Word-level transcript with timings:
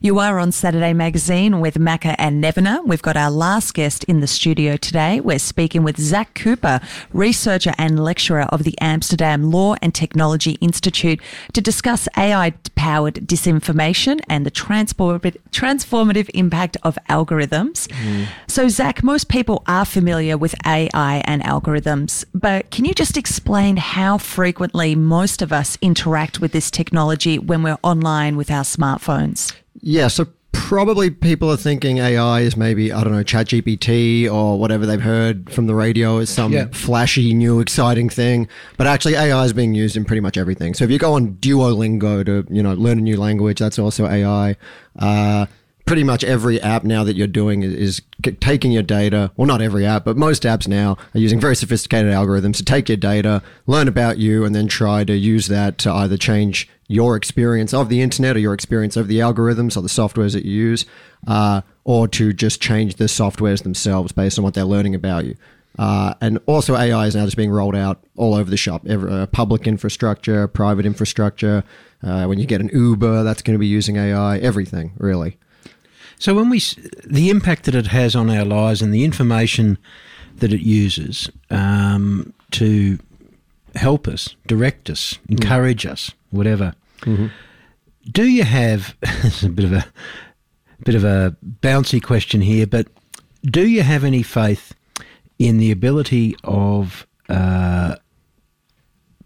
You 0.00 0.18
are 0.18 0.38
on 0.38 0.52
Saturday 0.52 0.92
Magazine 0.92 1.60
with 1.60 1.74
Macca 1.74 2.14
and 2.18 2.42
Nevena. 2.42 2.86
We've 2.86 3.02
got 3.02 3.16
our 3.16 3.30
last 3.30 3.74
guest 3.74 4.04
in 4.04 4.20
the 4.20 4.26
studio 4.26 4.76
today. 4.76 5.20
We're 5.20 5.38
speaking 5.38 5.82
with 5.82 5.98
Zac 5.98 6.34
Cooper, 6.34 6.80
researcher 7.12 7.74
and 7.78 8.02
lecturer 8.02 8.42
of 8.50 8.64
the 8.64 8.78
Amsterdam 8.80 9.50
Law 9.50 9.74
and 9.82 9.94
Technology 9.94 10.52
Institute, 10.60 11.20
to 11.52 11.60
discuss 11.60 12.08
AI 12.16 12.54
powered 12.76 13.16
disinformation 13.16 14.20
and 14.28 14.46
the 14.46 14.50
transformative 14.50 16.30
impact 16.32 16.76
of 16.82 16.98
algorithms. 17.08 17.88
Mm. 17.88 18.26
So, 18.46 18.68
Zac, 18.68 19.02
most 19.02 19.28
people 19.28 19.62
are 19.66 19.84
familiar 19.84 20.38
with 20.38 20.54
AI 20.64 21.22
and 21.24 21.42
algorithms, 21.42 22.24
but 22.32 22.70
can 22.70 22.84
you 22.84 22.94
just 22.94 23.16
explain 23.16 23.76
how 23.76 24.18
frequently 24.18 24.94
most 24.94 25.42
of 25.42 25.52
us 25.52 25.76
interact 25.82 26.40
with 26.40 26.52
this 26.52 26.70
technology 26.70 27.38
when 27.38 27.62
we're 27.62 27.78
online 27.82 28.36
with 28.36 28.50
our 28.50 28.64
smartphones? 28.64 29.52
Yeah, 29.80 30.08
so 30.08 30.26
probably 30.52 31.08
people 31.08 31.50
are 31.50 31.56
thinking 31.56 31.98
AI 31.98 32.40
is 32.40 32.56
maybe, 32.56 32.92
I 32.92 33.02
don't 33.02 33.12
know, 33.12 33.24
ChatGPT 33.24 34.30
or 34.30 34.58
whatever 34.58 34.84
they've 34.86 35.00
heard 35.00 35.50
from 35.50 35.66
the 35.66 35.74
radio 35.74 36.18
is 36.18 36.30
some 36.30 36.52
yeah. 36.52 36.66
flashy, 36.72 37.32
new, 37.32 37.60
exciting 37.60 38.10
thing. 38.10 38.48
But 38.76 38.86
actually, 38.86 39.14
AI 39.14 39.44
is 39.44 39.52
being 39.52 39.74
used 39.74 39.96
in 39.96 40.04
pretty 40.04 40.20
much 40.20 40.36
everything. 40.36 40.74
So 40.74 40.84
if 40.84 40.90
you 40.90 40.98
go 40.98 41.14
on 41.14 41.34
Duolingo 41.36 42.24
to, 42.26 42.46
you 42.50 42.62
know, 42.62 42.74
learn 42.74 42.98
a 42.98 43.00
new 43.00 43.16
language, 43.16 43.60
that's 43.60 43.78
also 43.78 44.06
AI. 44.06 44.56
Uh, 44.98 45.46
pretty 45.88 46.04
much 46.04 46.22
every 46.22 46.60
app 46.60 46.84
now 46.84 47.02
that 47.02 47.16
you're 47.16 47.26
doing 47.26 47.62
is, 47.62 48.02
taking 48.40 48.70
your 48.72 48.82
data. 48.82 49.32
Well, 49.36 49.46
not 49.46 49.62
every 49.62 49.86
app, 49.86 50.04
but 50.04 50.18
most 50.18 50.42
apps 50.42 50.68
now 50.68 50.98
are 51.14 51.18
using 51.18 51.40
very 51.40 51.56
sophisticated 51.56 52.12
algorithms 52.12 52.56
to 52.56 52.64
take 52.64 52.88
your 52.88 52.98
data, 52.98 53.42
learn 53.66 53.88
about 53.88 54.18
you, 54.18 54.44
and 54.44 54.54
then 54.54 54.68
try 54.68 55.04
to 55.04 55.16
use 55.16 55.46
that 55.46 55.78
to 55.78 55.92
either 55.92 56.18
change 56.18 56.68
your 56.88 57.16
experience 57.16 57.72
of 57.72 57.88
the 57.88 58.02
internet 58.02 58.36
or 58.36 58.38
your 58.38 58.52
experience 58.52 58.96
of 58.96 59.08
the 59.08 59.20
algorithms 59.20 59.76
or 59.76 59.80
the 59.80 59.88
softwares 59.88 60.34
that 60.34 60.44
you 60.44 60.52
use, 60.52 60.84
uh, 61.26 61.62
or 61.84 62.06
to 62.08 62.34
just 62.34 62.60
change 62.60 62.96
the 62.96 63.04
softwares 63.04 63.62
themselves 63.62 64.12
based 64.12 64.38
on 64.38 64.44
what 64.44 64.52
they're 64.52 64.64
learning 64.64 64.94
about 64.94 65.24
you. 65.24 65.34
Uh, 65.78 66.12
and 66.20 66.38
also, 66.44 66.76
AI 66.76 67.06
is 67.06 67.14
now 67.14 67.24
just 67.24 67.36
being 67.36 67.50
rolled 67.50 67.76
out 67.76 68.04
all 68.16 68.34
over 68.34 68.50
the 68.50 68.56
shop. 68.58 68.82
Every, 68.86 69.10
uh, 69.10 69.26
public 69.26 69.66
infrastructure, 69.66 70.48
private 70.48 70.84
infrastructure. 70.84 71.64
Uh, 72.02 72.26
when 72.26 72.38
you 72.38 72.46
get 72.46 72.60
an 72.60 72.68
Uber, 72.74 73.22
that's 73.22 73.40
going 73.40 73.54
to 73.54 73.58
be 73.58 73.68
using 73.68 73.96
AI. 73.96 74.38
Everything, 74.38 74.92
really. 74.98 75.38
So, 76.18 76.34
when 76.34 76.50
we 76.50 76.60
the 77.04 77.30
impact 77.30 77.64
that 77.64 77.74
it 77.74 77.88
has 77.88 78.16
on 78.16 78.28
our 78.30 78.44
lives 78.44 78.82
and 78.82 78.92
the 78.92 79.04
information 79.04 79.78
that 80.36 80.52
it 80.52 80.60
uses 80.60 81.30
um, 81.50 82.32
to 82.52 82.98
help 83.74 84.08
us, 84.08 84.34
direct 84.46 84.90
us, 84.90 85.18
encourage 85.28 85.84
mm. 85.84 85.90
us, 85.90 86.12
whatever. 86.30 86.74
Mm-hmm. 87.00 87.26
Do 88.10 88.24
you 88.24 88.44
have? 88.44 88.96
it's 89.02 89.42
a 89.42 89.48
bit 89.48 89.64
of 89.64 89.72
a 89.72 89.86
bit 90.84 90.94
of 90.94 91.04
a 91.04 91.36
bouncy 91.60 92.02
question 92.02 92.40
here, 92.40 92.66
but 92.66 92.88
do 93.44 93.66
you 93.68 93.82
have 93.82 94.04
any 94.04 94.22
faith 94.22 94.74
in 95.38 95.58
the 95.58 95.70
ability 95.70 96.34
of 96.44 97.06
uh, 97.28 97.94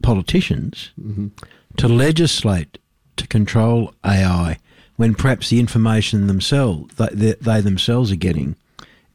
politicians 0.02 0.90
mm-hmm. 1.00 1.28
to 1.76 1.88
legislate 1.88 2.78
to 3.16 3.26
control 3.26 3.94
AI 4.04 4.58
when 4.96 5.14
perhaps 5.14 5.50
the 5.50 5.60
information 5.60 6.26
themselves 6.26 6.94
they, 6.94 7.32
they 7.32 7.60
themselves 7.60 8.12
are 8.12 8.16
getting 8.16 8.56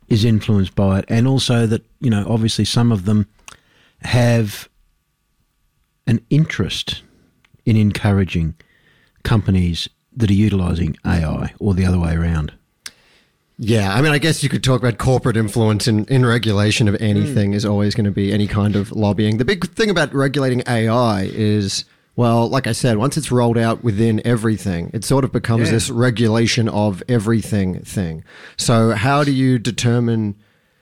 is 0.08 0.24
influenced 0.24 0.76
by 0.76 1.00
it, 1.00 1.06
and 1.10 1.28
also 1.28 1.66
that 1.68 1.84
you 2.00 2.10
know 2.10 2.26
obviously 2.28 2.66
some 2.66 2.92
of 2.92 3.06
them 3.06 3.28
have 4.02 4.70
an 6.06 6.22
interest 6.30 7.02
in 7.66 7.76
encouraging 7.76 8.56
companies 9.24 9.90
that 10.16 10.32
are 10.32 10.34
utilizing 10.34 10.96
AI 11.06 11.54
or 11.60 11.74
the 11.74 11.86
other 11.86 12.00
way 12.00 12.16
around? 12.16 12.54
Yeah, 13.60 13.94
I 13.94 14.02
mean, 14.02 14.12
I 14.12 14.20
guess 14.20 14.44
you 14.44 14.50
could 14.50 14.64
talk 14.64 14.80
about 14.82 15.00
corporate 15.00 15.36
influence 15.36 15.88
in, 15.88 16.06
in 16.06 16.26
regulation 16.26 16.88
of 16.88 16.96
anything 17.02 17.52
mm. 17.52 17.56
is 17.56 17.66
always 17.66 17.96
going 17.96 18.06
to 18.06 18.12
be 18.12 18.32
any 18.32 18.48
kind 18.48 18.76
of 18.76 18.92
lobbying. 18.92 19.38
The 19.38 19.46
big 19.46 19.68
thing 19.72 19.90
about 19.90 20.14
regulating 20.14 20.62
AI 20.68 21.24
is, 21.24 21.84
well, 22.18 22.50
like 22.50 22.66
I 22.66 22.72
said, 22.72 22.98
once 22.98 23.16
it's 23.16 23.32
rolled 23.32 23.60
out 23.60 23.84
within 23.84 24.26
everything, 24.26 24.90
it 24.92 25.06
sort 25.06 25.24
of 25.24 25.32
becomes 25.32 25.68
yeah. 25.68 25.74
this 25.74 25.92
regulation 25.92 26.68
of 26.68 27.04
everything 27.08 27.80
thing. 27.82 28.24
So, 28.58 28.92
how 28.92 29.24
do 29.24 29.32
you 29.32 29.60
determine 29.60 30.36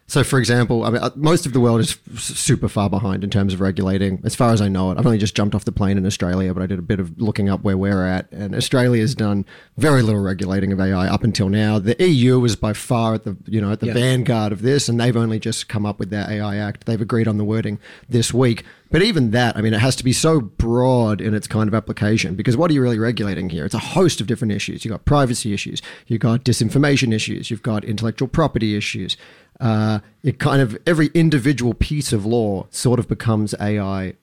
so, 0.07 0.23
for 0.23 0.37
example, 0.37 0.83
I 0.83 0.91
mean, 0.91 1.01
uh, 1.01 1.09
most 1.15 1.47
of 1.47 1.53
the 1.53 1.59
world 1.59 1.79
is 1.79 1.97
super 2.15 2.69
far 2.69 2.91
behind 2.91 3.23
in 3.23 3.31
terms 3.31 3.55
of 3.55 3.61
regulating, 3.61 4.21
as 4.23 4.35
far 4.35 4.51
as 4.51 4.61
I 4.61 4.67
know 4.67 4.91
it. 4.91 4.99
I've 4.99 5.05
only 5.05 5.17
just 5.17 5.35
jumped 5.35 5.55
off 5.55 5.65
the 5.65 5.71
plane 5.71 5.97
in 5.97 6.05
Australia, 6.05 6.53
but 6.53 6.61
I 6.61 6.67
did 6.67 6.77
a 6.77 6.83
bit 6.83 6.99
of 6.99 7.19
looking 7.19 7.49
up 7.49 7.63
where 7.63 7.75
we're 7.75 8.05
at, 8.05 8.31
and 8.31 8.53
Australia 8.53 9.01
has 9.01 9.15
done 9.15 9.45
very 9.77 10.03
little 10.03 10.21
regulating 10.21 10.71
of 10.71 10.79
AI 10.79 11.07
up 11.07 11.23
until 11.23 11.49
now. 11.49 11.79
The 11.79 11.95
EU 12.05 12.39
was 12.39 12.55
by 12.55 12.73
far 12.73 13.15
at 13.15 13.23
the 13.23 13.35
you 13.47 13.59
know 13.59 13.71
at 13.71 13.79
the 13.79 13.91
vanguard 13.91 14.51
of 14.51 14.61
this, 14.61 14.87
and 14.87 14.99
they've 14.99 15.17
only 15.17 15.39
just 15.39 15.67
come 15.67 15.87
up 15.87 15.97
with 15.97 16.11
their 16.11 16.29
AI 16.29 16.57
Act. 16.57 16.85
They've 16.85 17.01
agreed 17.01 17.27
on 17.27 17.37
the 17.37 17.43
wording 17.43 17.79
this 18.07 18.31
week. 18.31 18.63
But 18.91 19.01
even 19.01 19.31
that, 19.31 19.57
I 19.57 19.61
mean, 19.61 19.73
it 19.73 19.79
has 19.79 19.95
to 19.97 20.03
be 20.03 20.13
so 20.13 20.39
broad 20.39 21.19
in 21.19 21.33
its 21.33 21.47
kind 21.47 21.67
of 21.67 21.73
application 21.73 22.35
because 22.35 22.55
what 22.55 22.69
are 22.69 22.73
you 22.73 22.81
really 22.81 22.99
regulating 22.99 23.49
here? 23.49 23.65
It's 23.65 23.73
a 23.73 23.79
host 23.79 24.21
of 24.21 24.27
different 24.27 24.53
issues. 24.53 24.85
You've 24.85 24.93
got 24.93 25.05
privacy 25.05 25.53
issues, 25.53 25.81
you've 26.07 26.21
got 26.21 26.45
disinformation 26.45 27.11
issues, 27.11 27.49
you've 27.49 27.63
got 27.63 27.83
intellectual 27.83 28.27
property 28.27 28.77
issues. 28.77 29.17
Uh, 29.59 29.99
it 30.23 30.39
kind 30.39 30.61
of 30.61 30.77
every 30.85 31.07
individual 31.13 31.73
piece 31.73 32.11
of 32.11 32.25
law 32.25 32.67
sort 32.71 32.99
of 32.99 33.07
becomes 33.07 33.55
AI 33.59 34.13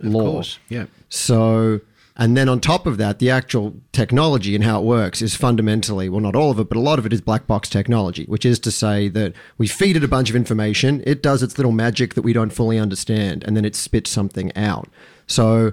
law. 0.00 0.26
Of 0.26 0.32
course, 0.32 0.58
yeah. 0.68 0.86
So 1.08 1.80
and 2.16 2.36
then 2.36 2.48
on 2.48 2.60
top 2.60 2.86
of 2.86 2.98
that, 2.98 3.18
the 3.18 3.30
actual 3.30 3.74
technology 3.92 4.54
and 4.54 4.64
how 4.64 4.80
it 4.80 4.84
works 4.84 5.22
is 5.22 5.34
fundamentally, 5.34 6.08
well, 6.08 6.20
not 6.20 6.36
all 6.36 6.50
of 6.50 6.58
it, 6.58 6.68
but 6.68 6.76
a 6.76 6.80
lot 6.80 6.98
of 6.98 7.06
it 7.06 7.12
is 7.12 7.22
black 7.22 7.46
box 7.46 7.70
technology, 7.70 8.24
which 8.24 8.44
is 8.44 8.58
to 8.60 8.70
say 8.70 9.08
that 9.08 9.32
we 9.56 9.66
feed 9.66 9.96
it 9.96 10.04
a 10.04 10.08
bunch 10.08 10.28
of 10.28 10.36
information, 10.36 11.02
it 11.06 11.22
does 11.22 11.42
its 11.42 11.56
little 11.58 11.72
magic 11.72 12.14
that 12.14 12.22
we 12.22 12.34
don't 12.34 12.52
fully 12.52 12.78
understand, 12.78 13.42
and 13.44 13.56
then 13.56 13.64
it 13.64 13.74
spits 13.74 14.10
something 14.10 14.54
out. 14.54 14.88
So, 15.26 15.72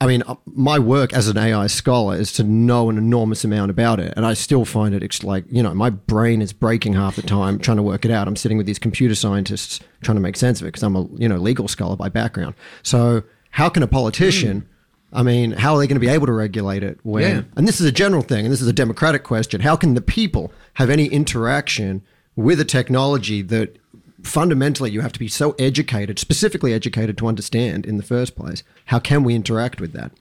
I 0.00 0.06
mean, 0.06 0.22
uh, 0.26 0.34
my 0.46 0.78
work 0.78 1.12
as 1.12 1.28
an 1.28 1.38
AI 1.38 1.66
scholar 1.68 2.16
is 2.16 2.32
to 2.34 2.42
know 2.44 2.90
an 2.90 2.98
enormous 2.98 3.44
amount 3.44 3.70
about 3.70 4.00
it, 4.00 4.12
and 4.16 4.26
I 4.26 4.34
still 4.34 4.64
find 4.64 4.94
it 4.94 5.24
like, 5.24 5.44
you 5.48 5.62
know, 5.62 5.72
my 5.74 5.90
brain 5.90 6.42
is 6.42 6.52
breaking 6.52 6.94
half 6.94 7.16
the 7.16 7.22
time 7.22 7.58
trying 7.58 7.76
to 7.76 7.82
work 7.82 8.04
it 8.04 8.10
out. 8.10 8.28
I'm 8.28 8.36
sitting 8.36 8.58
with 8.58 8.66
these 8.66 8.78
computer 8.78 9.14
scientists 9.14 9.80
trying 10.02 10.16
to 10.16 10.20
make 10.20 10.36
sense 10.36 10.60
of 10.60 10.66
it 10.66 10.72
because 10.72 10.82
I'm 10.82 10.96
a, 10.96 11.06
you 11.16 11.28
know, 11.28 11.36
legal 11.36 11.68
scholar 11.68 11.96
by 11.96 12.08
background. 12.08 12.54
So, 12.82 13.22
how 13.50 13.68
can 13.68 13.82
a 13.82 13.88
politician. 13.88 14.62
Mm 14.62 14.68
I 15.14 15.22
mean, 15.22 15.52
how 15.52 15.74
are 15.74 15.78
they 15.78 15.86
going 15.86 15.94
to 15.94 16.00
be 16.00 16.08
able 16.08 16.26
to 16.26 16.32
regulate 16.32 16.82
it? 16.82 16.98
When, 17.04 17.22
yeah. 17.22 17.42
And 17.56 17.68
this 17.68 17.80
is 17.80 17.86
a 17.86 17.92
general 17.92 18.22
thing, 18.22 18.44
and 18.44 18.52
this 18.52 18.60
is 18.60 18.66
a 18.66 18.72
democratic 18.72 19.22
question. 19.22 19.60
How 19.60 19.76
can 19.76 19.94
the 19.94 20.00
people 20.00 20.52
have 20.74 20.90
any 20.90 21.06
interaction 21.06 22.02
with 22.34 22.58
a 22.58 22.64
technology 22.64 23.40
that 23.42 23.78
fundamentally 24.24 24.90
you 24.90 25.00
have 25.00 25.12
to 25.12 25.18
be 25.18 25.28
so 25.28 25.52
educated, 25.58 26.18
specifically 26.18 26.72
educated 26.72 27.16
to 27.18 27.26
understand 27.26 27.86
in 27.86 27.96
the 27.96 28.02
first 28.02 28.34
place? 28.34 28.62
How 28.86 28.98
can 28.98 29.22
we 29.22 29.34
interact 29.34 29.80
with 29.80 29.92
that? 29.92 30.12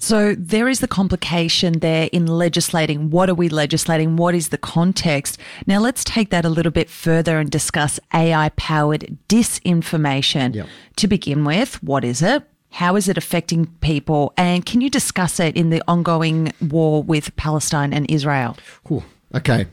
So 0.00 0.36
there 0.36 0.68
is 0.68 0.78
the 0.78 0.86
complication 0.86 1.80
there 1.80 2.08
in 2.12 2.26
legislating. 2.26 3.10
What 3.10 3.28
are 3.28 3.34
we 3.34 3.48
legislating? 3.48 4.16
What 4.16 4.34
is 4.34 4.50
the 4.50 4.58
context? 4.58 5.38
Now 5.66 5.80
let's 5.80 6.04
take 6.04 6.30
that 6.30 6.44
a 6.44 6.48
little 6.48 6.70
bit 6.70 6.88
further 6.88 7.38
and 7.38 7.50
discuss 7.50 7.98
AI 8.14 8.50
powered 8.50 9.18
disinformation. 9.28 10.54
Yep. 10.54 10.68
To 10.96 11.08
begin 11.08 11.44
with, 11.44 11.82
what 11.82 12.04
is 12.04 12.22
it? 12.22 12.44
How 12.70 12.94
is 12.96 13.08
it 13.08 13.18
affecting 13.18 13.66
people? 13.80 14.32
And 14.36 14.64
can 14.64 14.80
you 14.80 14.90
discuss 14.90 15.40
it 15.40 15.56
in 15.56 15.70
the 15.70 15.82
ongoing 15.88 16.52
war 16.60 17.02
with 17.02 17.34
Palestine 17.36 17.92
and 17.92 18.08
Israel? 18.10 18.56
Ooh, 18.92 19.02
okay. 19.34 19.66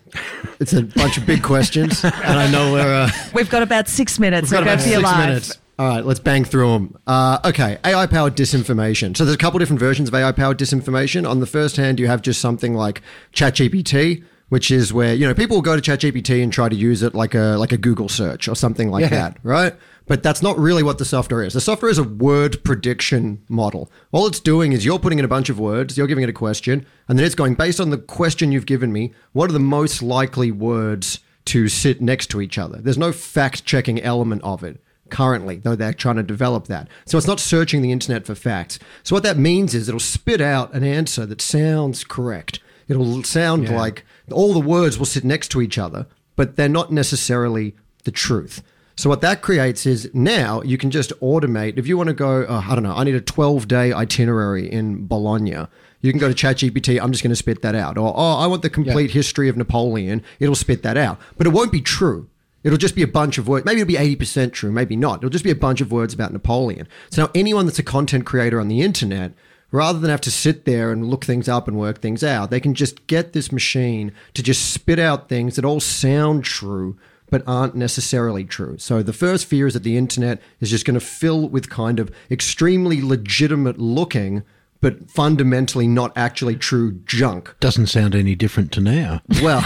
It's 0.60 0.74
a 0.74 0.84
bunch 0.84 1.18
of 1.18 1.26
big 1.26 1.44
questions. 1.44 2.04
and 2.04 2.14
I 2.14 2.50
know 2.50 2.72
we're. 2.72 2.94
Uh, 2.94 3.10
we've 3.34 3.50
got 3.50 3.62
about 3.64 3.88
six 3.88 4.20
minutes. 4.20 4.50
We've 4.50 4.60
got 4.60 4.64
about 4.64 4.82
six 4.82 5.02
minutes. 5.18 5.58
All 5.78 5.88
right, 5.88 6.06
let's 6.06 6.22
bang 6.22 6.46
through 6.46 6.72
them. 6.72 6.98
Uh, 7.06 7.40
okay, 7.44 7.78
AI 7.84 8.08
powered 8.08 8.38
disinformation. 8.38 9.16
So 9.18 9.26
there's 9.26 9.36
a 9.36 9.38
couple 9.38 9.60
different 9.60 9.82
versions 9.82 10.08
of 10.08 10.16
AI 10.16 10.32
powered 10.32 10.58
disinformation. 10.58 11.30
On 11.30 11.42
the 11.42 11.46
first 11.46 11.76
hand, 11.76 12.00
you 12.00 12.08
have 12.08 12.22
just 12.22 12.40
something 12.40 12.74
like 12.76 13.02
ChatGPT, 13.34 14.24
which 14.50 14.70
is 14.72 14.94
where 14.94 15.14
you 15.14 15.28
know 15.28 15.34
people 15.34 15.58
will 15.58 15.62
go 15.62 15.80
to 15.80 15.82
ChatGPT 15.82 16.42
and 16.44 16.52
try 16.54 16.70
to 16.70 16.76
use 16.76 17.02
it 17.04 17.14
like 17.16 17.34
a 17.36 17.56
like 17.58 17.72
a 17.72 17.78
Google 17.78 18.10
search 18.10 18.48
or 18.48 18.56
something 18.56 18.90
like 18.90 19.04
yeah. 19.04 19.10
that, 19.10 19.38
right? 19.44 19.74
But 20.08 20.22
that's 20.22 20.44
not 20.44 20.60
really 20.60 20.84
what 20.84 21.00
the 21.00 21.06
software 21.06 21.44
is. 21.44 21.54
The 21.54 21.62
software 21.62 21.90
is 21.90 21.98
a 21.98 22.04
word 22.04 22.64
prediction 22.64 23.42
model. 23.50 23.90
All 24.12 24.28
it's 24.28 24.40
doing 24.40 24.72
is 24.72 24.86
you're 24.86 25.00
putting 25.00 25.18
in 25.18 25.26
a 25.26 25.28
bunch 25.28 25.50
of 25.50 25.58
words, 25.60 25.98
you're 25.98 26.06
giving 26.06 26.24
it 26.24 26.30
a 26.30 26.34
question, 26.34 26.86
and 27.10 27.18
then 27.18 27.26
it's 27.26 27.34
going 27.34 27.56
based 27.56 27.80
on 27.80 27.90
the 27.90 27.98
question 27.98 28.52
you've 28.52 28.68
given 28.68 28.94
me. 28.94 29.14
What 29.34 29.50
are 29.50 29.54
the 29.54 29.60
most 29.60 30.04
likely 30.04 30.52
words 30.52 31.22
to 31.46 31.68
sit 31.68 32.02
next 32.02 32.28
to 32.28 32.42
each 32.42 32.60
other? 32.60 32.78
There's 32.78 32.98
no 33.00 33.12
fact 33.12 33.66
checking 33.66 34.00
element 34.02 34.44
of 34.44 34.64
it. 34.64 34.80
currently, 35.10 35.58
though 35.58 35.76
they're 35.76 35.94
trying 35.94 36.16
to 36.16 36.24
develop 36.24 36.66
that. 36.66 36.88
So 37.06 37.18
it's 37.18 37.28
not 37.28 37.40
searching 37.40 37.82
the 37.84 37.92
internet 37.92 38.26
for 38.26 38.34
facts. 38.36 38.80
So 39.04 39.16
what 39.16 39.22
that 39.24 39.38
means 39.38 39.76
is 39.76 39.88
it'll 39.88 40.00
spit 40.00 40.42
out 40.42 40.74
an 40.74 40.84
answer 40.84 41.28
that 41.28 41.42
sounds 41.42 42.04
correct. 42.04 42.60
It'll 42.88 43.22
sound 43.24 43.66
Yeah. 43.66 43.78
like 43.78 44.04
all 44.32 44.54
the 44.54 44.60
words 44.60 44.98
will 44.98 45.06
sit 45.06 45.24
next 45.24 45.50
to 45.50 45.62
each 45.62 45.78
other, 45.78 46.08
but 46.36 46.56
they're 46.56 46.70
not 46.70 46.92
necessarily 46.92 47.76
the 48.04 48.12
truth. 48.12 48.64
So 48.98 49.10
what 49.10 49.22
that 49.22 49.42
creates 49.42 49.86
is 49.86 50.10
now 50.14 50.62
you 50.62 50.78
can 50.78 50.90
just 50.90 51.12
automate. 51.20 51.78
If 51.78 51.86
you 51.86 51.98
want 51.98 52.08
to 52.08 52.14
go, 52.14 52.46
oh, 52.48 52.66
I 52.68 52.76
don't 52.76 52.84
know, 52.84 52.96
I 52.96 53.04
need 53.04 53.16
a 53.16 53.22
12 53.22 53.68
day 53.68 53.92
itinerary 53.92 54.72
in 54.72 55.06
Bologna. 55.06 55.68
You 56.02 56.12
can 56.12 56.20
go 56.20 56.32
to 56.32 56.36
ChatGPT. 56.36 57.02
I'm 57.02 57.12
just 57.12 57.24
going 57.24 57.32
to 57.32 57.36
spit 57.36 57.62
that 57.64 57.76
out. 57.76 57.98
Or 57.98 58.14
oh, 58.16 58.38
I 58.38 58.48
want 58.48 58.62
the 58.62 58.70
complete 58.70 59.12
history 59.12 59.50
of 59.50 59.58
Napoleon. 59.58 60.24
It'll 60.40 60.56
spit 60.56 60.84
that 60.84 60.98
out, 60.98 61.20
but 61.38 61.48
it 61.48 61.50
won't 61.50 61.72
be 61.72 61.82
true. 61.82 62.30
It'll 62.64 62.78
just 62.78 62.96
be 62.96 63.04
a 63.04 63.08
bunch 63.08 63.38
of 63.38 63.48
words. 63.48 63.66
Maybe 63.66 63.82
it'll 63.82 63.88
be 63.88 64.16
80% 64.16 64.52
true, 64.52 64.72
maybe 64.72 64.96
not. 64.96 65.20
It'll 65.20 65.30
just 65.30 65.44
be 65.44 65.52
a 65.52 65.56
bunch 65.56 65.82
of 65.82 65.92
words 65.92 66.14
about 66.14 66.34
Napoleon. 66.34 66.88
So 67.12 67.24
now 67.24 67.32
anyone 67.36 67.66
that's 67.66 67.80
a 67.80 67.84
content 67.84 68.26
creator 68.26 68.60
on 68.60 68.70
the 68.70 68.82
internet, 68.82 69.34
rather 69.76 70.00
than 70.00 70.10
have 70.10 70.22
to 70.22 70.32
sit 70.32 70.66
there 70.66 70.92
and 70.92 71.06
look 71.08 71.26
things 71.26 71.48
up 71.50 71.68
and 71.68 71.78
work 71.78 72.00
things 72.02 72.24
out, 72.24 72.50
they 72.50 72.60
can 72.60 72.74
just 72.74 73.06
get 73.08 73.34
this 73.34 73.52
machine 73.52 74.12
to 74.34 74.42
just 74.42 74.72
spit 74.72 75.00
out 75.00 75.30
things 75.30 75.56
that 75.56 75.66
all 75.66 75.80
sound 75.80 76.44
true 76.44 76.98
but 77.30 77.44
aren't 77.48 77.76
necessarily 77.76 78.44
true. 78.46 78.78
So 78.78 79.02
the 79.02 79.12
first 79.14 79.48
fear 79.48 79.66
is 79.68 79.74
that 79.74 79.84
the 79.84 79.98
internet 79.98 80.40
is 80.62 80.70
just 80.70 80.86
going 80.86 80.94
to 81.00 81.06
fill 81.06 81.50
with 81.50 81.70
kind 81.70 82.00
of 82.00 82.12
extremely 82.30 83.02
legitimate 83.02 83.78
looking 83.80 84.44
but 84.82 85.10
fundamentally 85.10 85.88
not 85.88 86.12
actually 86.16 86.56
true 86.56 86.92
junk. 87.08 87.56
Doesn't 87.60 87.88
sound 87.88 88.14
any 88.14 88.36
different 88.36 88.72
to 88.74 88.82
now. 88.82 89.22
Well, 89.42 89.64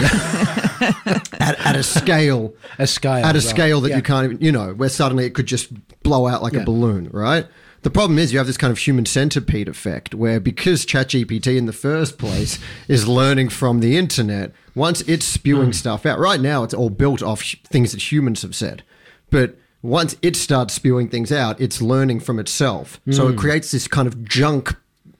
at, 0.80 1.30
at 1.66 1.76
a 1.76 1.82
scale 1.82 2.54
A 2.78 2.86
scale. 2.86 3.24
at 3.24 3.34
a 3.36 3.38
right. 3.38 3.42
scale 3.42 3.80
that 3.82 3.90
Yeah. 3.90 3.96
you 3.96 4.02
can't 4.02 4.24
even, 4.32 4.40
you 4.40 4.52
know, 4.52 4.72
where 4.72 4.88
suddenly 4.88 5.26
it 5.26 5.34
could 5.34 5.46
just 5.46 5.70
blow 6.02 6.26
out 6.26 6.42
like 6.42 6.54
a 6.54 6.64
balloon, 6.64 7.10
right? 7.12 7.46
The 7.82 7.90
problem 7.90 8.18
is 8.18 8.30
you 8.32 8.38
have 8.38 8.46
this 8.46 8.58
kind 8.58 8.70
of 8.70 8.78
human 8.78 9.06
centipede 9.06 9.68
effect 9.68 10.14
where 10.14 10.38
because 10.38 10.84
ChatGPT 10.84 11.56
in 11.56 11.64
the 11.66 11.72
first 11.72 12.18
place 12.18 12.58
is 12.88 13.08
learning 13.08 13.48
from 13.48 13.80
the 13.80 13.96
internet, 13.96 14.52
once 14.74 15.00
it's 15.02 15.24
spewing 15.24 15.66
Hmm. 15.68 15.72
stuff 15.72 16.04
out, 16.04 16.18
right 16.18 16.40
now 16.40 16.62
it's 16.62 16.74
all 16.74 16.90
built 16.90 17.22
off 17.22 17.42
things 17.70 17.92
that 17.92 18.12
humans 18.12 18.42
have 18.42 18.54
said. 18.54 18.82
But 19.30 19.56
once 19.82 20.14
it 20.20 20.36
starts 20.36 20.74
spewing 20.74 21.08
things 21.08 21.32
out, 21.32 21.58
it's 21.58 21.80
learning 21.80 22.20
from 22.20 22.38
itself. 22.38 23.00
So 23.10 23.26
Hmm. 23.26 23.32
it 23.32 23.36
creates 23.38 23.70
this 23.70 23.88
kind 23.88 24.06
of 24.06 24.24
junk 24.24 24.74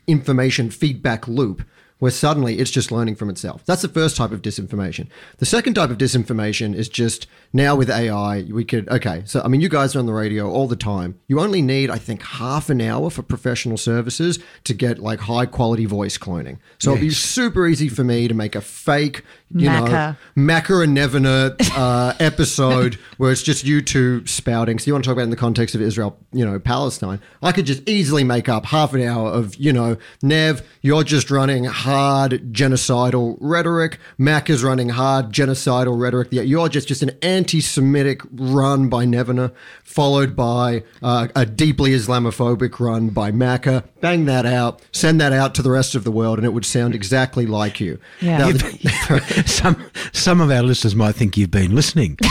information 0.06 0.70
feedback 0.70 1.26
loop 1.26 1.62
where 2.00 2.10
suddenly 2.10 2.58
it's 2.58 2.70
just 2.70 2.90
learning 2.90 3.14
from 3.14 3.30
itself. 3.30 3.64
That's 3.64 3.82
the 3.82 3.88
first 3.88 4.16
type 4.16 4.32
of 4.32 4.42
disinformation. 4.42 5.06
The 5.38 5.46
second 5.46 5.74
type 5.74 5.90
of 5.90 5.98
disinformation 5.98 6.74
is 6.74 6.88
just 6.88 7.28
now 7.52 7.76
with 7.76 7.88
AI, 7.88 8.42
we 8.50 8.64
could, 8.64 8.88
okay, 8.88 9.22
so 9.24 9.40
I 9.42 9.48
mean, 9.48 9.60
you 9.60 9.68
guys 9.68 9.94
are 9.94 10.00
on 10.00 10.06
the 10.06 10.12
radio 10.12 10.50
all 10.50 10.66
the 10.66 10.76
time. 10.76 11.20
You 11.28 11.40
only 11.40 11.62
need, 11.62 11.90
I 11.90 11.98
think, 11.98 12.22
half 12.22 12.70
an 12.70 12.80
hour 12.80 13.10
for 13.10 13.22
professional 13.22 13.76
services 13.76 14.38
to 14.64 14.74
get 14.74 14.98
like 14.98 15.20
high 15.20 15.46
quality 15.46 15.86
voice 15.86 16.18
cloning. 16.18 16.58
So 16.78 16.90
it'd 16.92 17.02
be 17.02 17.10
super 17.10 17.66
easy 17.66 17.88
for 17.88 18.02
me 18.02 18.28
to 18.28 18.34
make 18.34 18.54
a 18.54 18.60
fake, 18.60 19.22
you 19.52 19.68
know, 19.68 19.82
Macca. 19.82 20.16
Macca 20.36 20.84
and 20.84 20.96
Nevena 20.96 21.56
uh, 21.76 22.14
episode 22.20 22.94
where 23.16 23.32
it's 23.32 23.42
just 23.42 23.64
you 23.64 23.82
two 23.82 24.24
spouting. 24.26 24.78
So 24.78 24.86
you 24.86 24.92
want 24.92 25.04
to 25.04 25.08
talk 25.08 25.14
about 25.14 25.24
in 25.24 25.30
the 25.30 25.36
context 25.36 25.74
of 25.74 25.82
Israel, 25.82 26.18
you 26.32 26.44
know, 26.44 26.58
Palestine. 26.58 27.20
I 27.42 27.52
could 27.52 27.66
just 27.66 27.88
easily 27.88 28.24
make 28.24 28.48
up 28.48 28.66
half 28.66 28.94
an 28.94 29.02
hour 29.02 29.28
of, 29.30 29.56
you 29.56 29.72
know, 29.72 29.96
Nev, 30.22 30.66
you're 30.82 31.04
just 31.04 31.30
running 31.30 31.64
hard 31.64 32.52
genocidal 32.52 33.36
rhetoric. 33.40 33.98
Mac 34.18 34.48
is 34.48 34.62
running 34.62 34.90
hard 34.90 35.32
genocidal 35.32 36.00
rhetoric. 36.00 36.28
Yeah, 36.30 36.42
You're 36.42 36.68
just, 36.68 36.88
just 36.88 37.02
an 37.02 37.10
anti-Semitic 37.22 38.22
run 38.32 38.88
by 38.88 39.04
Nevena, 39.04 39.52
followed 39.82 40.36
by 40.36 40.84
uh, 41.02 41.28
a 41.34 41.44
deeply 41.44 41.90
Islamophobic 41.90 42.78
run 42.78 43.08
by 43.08 43.32
Macca. 43.32 43.84
Bang 44.00 44.24
that 44.26 44.46
out, 44.46 44.80
send 44.92 45.20
that 45.20 45.32
out 45.32 45.54
to 45.56 45.62
the 45.62 45.70
rest 45.70 45.94
of 45.94 46.04
the 46.04 46.10
world, 46.10 46.38
and 46.38 46.46
it 46.46 46.52
would 46.52 46.64
sound 46.64 46.94
exactly 46.94 47.46
like 47.46 47.80
you. 47.80 47.98
Yeah. 48.20 48.38
Now, 48.38 48.52
the- 48.52 49.44
some 49.46 49.90
some 50.12 50.40
of 50.40 50.50
our 50.50 50.62
listeners 50.62 50.94
might 50.94 51.14
think 51.14 51.36
you've 51.36 51.50
been 51.50 51.74
listening, 51.74 52.18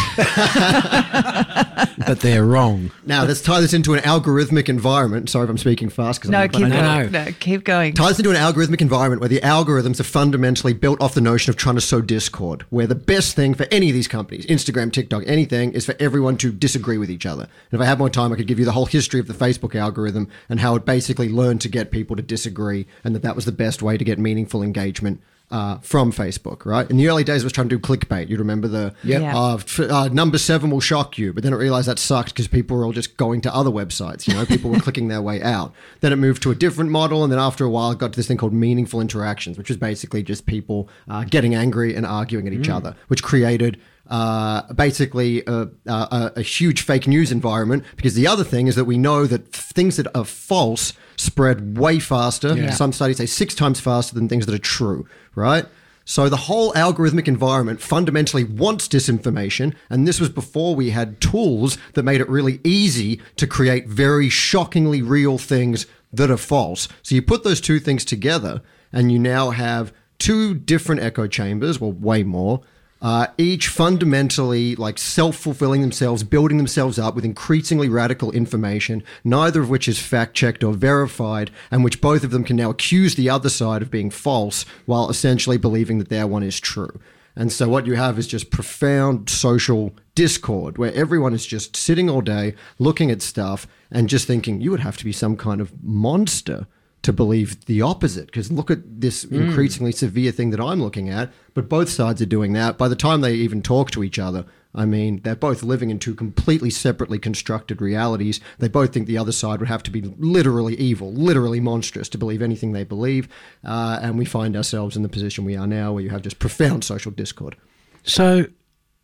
but 2.05 2.21
they're 2.21 2.45
wrong. 2.45 2.91
Now 3.05 3.23
let's 3.23 3.41
tie 3.41 3.61
this 3.61 3.73
into 3.73 3.93
an 3.93 3.99
algorithmic 4.01 4.69
environment. 4.69 5.29
Sorry 5.29 5.43
if 5.43 5.49
I'm 5.49 5.57
speaking 5.57 5.89
fast. 5.89 6.21
'cause 6.21 6.31
No, 6.31 6.39
I'm, 6.39 6.49
keep 6.49 6.61
but 6.61 6.67
no, 6.69 6.81
going. 6.81 7.11
no. 7.11 7.23
No, 7.25 7.31
keep 7.39 7.63
going. 7.63 7.93
ties 7.93 8.17
into 8.19 8.29
an 8.31 8.35
algorithmic 8.35 8.81
environment 8.81 9.19
where 9.21 9.29
the 9.29 9.39
algorithms 9.41 9.99
are 9.99 10.03
fundamentally 10.03 10.73
built 10.73 11.01
off 11.01 11.13
the 11.13 11.21
notion 11.21 11.49
of 11.49 11.55
trying 11.57 11.75
to 11.75 11.81
sow 11.81 12.01
discord, 12.01 12.65
where 12.69 12.87
the 12.87 12.95
best 12.95 13.35
thing 13.35 13.53
for 13.53 13.67
any 13.71 13.89
of 13.89 13.93
these 13.93 14.07
companies, 14.07 14.45
Instagram, 14.47 14.91
TikTok, 14.91 15.23
anything, 15.27 15.71
is 15.73 15.85
for 15.85 15.95
everyone 15.99 16.37
to 16.37 16.51
disagree 16.51 16.97
with 16.97 17.11
each 17.11 17.25
other. 17.25 17.43
And 17.71 17.79
if 17.79 17.81
I 17.81 17.85
had 17.89 17.99
more 17.99 18.09
time, 18.09 18.31
I 18.31 18.35
could 18.35 18.47
give 18.47 18.59
you 18.59 18.65
the 18.65 18.71
whole 18.73 18.85
history 18.85 19.19
of 19.19 19.27
the 19.27 19.33
Facebook 19.33 19.75
algorithm 19.75 20.27
and 20.49 20.59
how 20.59 20.75
it 20.75 20.85
basically 20.85 21.29
learned 21.29 21.61
to 21.61 21.69
get 21.69 21.91
people 21.91 22.15
to 22.15 22.21
disagree, 22.21 22.85
and 23.03 23.13
that 23.15 23.21
that 23.23 23.35
was 23.35 23.45
the 23.45 23.51
best 23.51 23.81
way 23.81 23.97
to 23.97 24.03
get 24.05 24.19
meaningful 24.19 24.63
engagement. 24.63 25.21
Uh, 25.51 25.79
from 25.79 26.11
Facebook, 26.11 26.63
right? 26.63 26.87
In 26.91 26.97
the 26.97 27.07
early 27.07 27.23
days, 27.23 27.41
it 27.41 27.45
was 27.45 27.51
trying 27.53 27.69
to 27.69 27.75
do 27.75 27.79
clickbait. 27.81 28.29
You 28.29 28.37
remember 28.37 28.67
the 28.67 28.93
Yep. 29.03 29.21
Yeah. 29.23 29.35
uh, 29.35 29.55
f- 29.55 29.79
uh, 29.79 30.07
number 30.09 30.37
seven 30.37 30.69
will 30.69 30.79
shock 30.79 31.17
you, 31.17 31.33
but 31.33 31.41
then 31.41 31.53
it 31.53 31.55
realized 31.55 31.87
that 31.87 31.97
sucked 31.97 32.29
because 32.35 32.47
people 32.47 32.77
were 32.77 32.85
all 32.85 32.91
just 32.91 33.17
going 33.17 33.41
to 33.41 33.51
other 33.55 33.71
websites. 33.71 34.27
You 34.27 34.35
know, 34.35 34.45
people 34.55 34.69
were 34.69 34.79
clicking 34.79 35.07
their 35.07 35.23
way 35.23 35.41
out. 35.41 35.73
Then 36.01 36.13
it 36.13 36.17
moved 36.17 36.43
to 36.43 36.51
a 36.51 36.55
different 36.55 36.91
model, 36.91 37.23
and 37.23 37.31
then 37.33 37.39
after 37.39 37.65
a 37.65 37.69
while, 37.69 37.89
it 37.89 37.97
got 37.97 38.13
to 38.13 38.17
this 38.17 38.27
thing 38.27 38.37
called 38.37 38.53
meaningful 38.53 39.01
interactions, 39.01 39.57
which 39.57 39.69
was 39.69 39.77
basically 39.77 40.21
just 40.21 40.45
people 40.45 40.87
uh, 41.07 41.23
getting 41.23 41.55
angry 41.55 41.95
and 41.95 42.05
arguing 42.05 42.45
at 42.45 42.53
each 42.53 42.69
other, 42.69 42.95
which 43.07 43.23
created. 43.23 43.79
Uh, 44.09 44.73
basically, 44.73 45.43
a, 45.45 45.69
a, 45.85 46.31
a 46.37 46.41
huge 46.41 46.81
fake 46.81 47.07
news 47.07 47.31
environment. 47.31 47.83
Because 47.95 48.15
the 48.15 48.27
other 48.27 48.43
thing 48.43 48.67
is 48.67 48.75
that 48.75 48.85
we 48.85 48.97
know 48.97 49.27
that 49.27 49.53
things 49.53 49.97
that 49.97 50.07
are 50.15 50.25
false 50.25 50.93
spread 51.15 51.77
way 51.77 51.99
faster. 51.99 52.55
Yeah. 52.55 52.71
Some 52.71 52.91
studies 52.91 53.17
say 53.17 53.27
six 53.27 53.53
times 53.53 53.79
faster 53.79 54.15
than 54.15 54.27
things 54.27 54.45
that 54.47 54.55
are 54.55 54.57
true. 54.57 55.07
Right. 55.35 55.65
So 56.05 56.27
the 56.27 56.37
whole 56.37 56.73
algorithmic 56.73 57.27
environment 57.27 57.81
fundamentally 57.81 58.43
wants 58.43 58.87
disinformation, 58.87 59.75
and 59.91 60.07
this 60.07 60.19
was 60.19 60.29
before 60.29 60.75
we 60.75 60.89
had 60.89 61.21
tools 61.21 61.77
that 61.93 62.01
made 62.01 62.19
it 62.19 62.27
really 62.27 62.59
easy 62.63 63.21
to 63.35 63.45
create 63.45 63.87
very 63.87 64.27
shockingly 64.27 65.03
real 65.03 65.37
things 65.37 65.85
that 66.11 66.31
are 66.31 66.37
false. 66.37 66.87
So 67.03 67.13
you 67.13 67.21
put 67.21 67.43
those 67.43 67.61
two 67.61 67.79
things 67.79 68.03
together, 68.03 68.63
and 68.91 69.11
you 69.11 69.19
now 69.19 69.51
have 69.51 69.93
two 70.17 70.55
different 70.55 71.01
echo 71.01 71.27
chambers, 71.27 71.79
well, 71.79 71.91
way 71.91 72.23
more. 72.23 72.61
Uh, 73.01 73.27
each 73.37 73.69
fundamentally 73.69 74.75
like 74.75 74.97
self-fulfilling 74.97 75.81
themselves, 75.81 76.23
building 76.23 76.57
themselves 76.57 76.99
up 76.99 77.15
with 77.15 77.23
increasingly 77.23 77.87
radical 77.87 78.31
information, 78.33 79.01
neither 79.23 79.61
of 79.61 79.69
which 79.69 79.87
is 79.87 79.99
fact-checked 79.99 80.63
or 80.63 80.73
verified, 80.73 81.49
and 81.71 81.83
which 81.83 82.01
both 82.01 82.25
of 82.25 82.31
them 82.31 82.43
can 82.43 82.57
now 82.57 82.69
accuse 82.69 83.15
the 83.15 83.29
other 83.29 83.49
side 83.49 83.81
of 83.81 83.91
being 83.91 84.09
false 84.09 84.65
while 84.85 85.09
essentially 85.09 85.57
believing 85.57 85.97
that 85.97 86.09
their 86.09 86.27
one 86.27 86.43
is 86.43 86.59
true. 86.59 86.99
And 87.35 87.53
so 87.53 87.69
what 87.69 87.85
you 87.85 87.95
have 87.95 88.19
is 88.19 88.27
just 88.27 88.51
profound 88.51 89.29
social 89.29 89.95
discord 90.13 90.77
where 90.77 90.93
everyone 90.93 91.33
is 91.33 91.45
just 91.45 91.77
sitting 91.77 92.09
all 92.09 92.19
day 92.19 92.53
looking 92.79 93.09
at 93.09 93.21
stuff 93.21 93.65
and 93.89 94.09
just 94.09 94.27
thinking 94.27 94.59
you 94.59 94.71
would 94.71 94.81
have 94.81 94.97
to 94.97 95.05
be 95.05 95.13
some 95.13 95.37
kind 95.37 95.61
of 95.61 95.71
monster 95.81 96.67
to 97.01 97.13
believe 97.13 97.65
the 97.65 97.81
opposite 97.81 98.25
because 98.25 98.51
look 98.51 98.69
at 98.69 98.79
this 99.01 99.23
increasingly 99.23 99.91
severe 99.91 100.31
thing 100.31 100.49
that 100.49 100.59
I'm 100.59 100.81
looking 100.81 101.09
at 101.09 101.31
but 101.53 101.69
both 101.69 101.89
sides 101.89 102.21
are 102.21 102.25
doing 102.25 102.53
that. 102.53 102.77
By 102.77 102.87
the 102.87 102.95
time 102.95 103.21
they 103.21 103.33
even 103.33 103.61
talk 103.61 103.91
to 103.91 104.03
each 104.03 104.19
other 104.19 104.45
I 104.75 104.85
mean 104.85 105.21
they're 105.23 105.35
both 105.35 105.63
living 105.63 105.89
in 105.89 105.99
two 105.99 106.13
completely 106.13 106.69
separately 106.69 107.17
constructed 107.17 107.81
realities. 107.81 108.39
They 108.57 108.67
both 108.67 108.93
think 108.93 109.07
the 109.07 109.17
other 109.17 109.31
side 109.31 109.59
would 109.59 109.69
have 109.69 109.83
to 109.83 109.91
be 109.91 110.01
literally 110.01 110.75
evil 110.75 111.13
literally 111.13 111.59
monstrous 111.59 112.09
to 112.09 112.17
believe 112.17 112.41
anything 112.41 112.73
they 112.73 112.83
believe 112.83 113.29
uh, 113.63 113.99
and 114.01 114.17
we 114.17 114.25
find 114.25 114.57
ourselves 114.57 114.95
in 114.97 115.03
the 115.03 115.09
position 115.09 115.45
we 115.45 115.55
are 115.55 115.67
now 115.67 115.93
where 115.93 116.03
you 116.03 116.09
have 116.09 116.21
just 116.21 116.39
profound 116.39 116.83
social 116.83 117.11
discord. 117.11 117.55
So, 118.03 118.45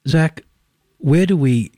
Zac, 0.07 0.41
where 0.97 1.25
do 1.25 1.37
we, 1.37 1.71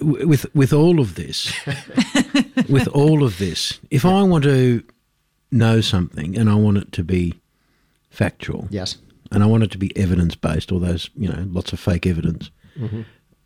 with 0.00 0.52
with 0.54 0.72
all 0.72 1.00
of 1.00 1.14
this, 1.14 1.52
with 2.68 2.88
all 2.88 3.22
of 3.22 3.38
this, 3.38 3.78
if 3.90 4.04
I 4.04 4.22
want 4.22 4.44
to 4.44 4.82
know 5.52 5.80
something 5.80 6.36
and 6.36 6.50
I 6.50 6.54
want 6.54 6.78
it 6.78 6.92
to 6.92 7.04
be 7.04 7.34
factual, 8.10 8.66
yes 8.70 8.98
and 9.32 9.42
I 9.42 9.46
want 9.46 9.62
it 9.62 9.70
to 9.72 9.78
be 9.78 9.96
evidence 9.96 10.34
based, 10.36 10.70
all 10.70 10.78
those 10.78 11.10
you 11.16 11.28
know, 11.28 11.46
lots 11.50 11.72
of 11.72 11.80
fake 11.80 12.06
evidence. 12.06 12.50
Mm-hmm. 12.78 13.02